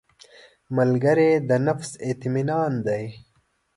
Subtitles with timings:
[0.75, 3.03] ملګری د نفس اطمینان دی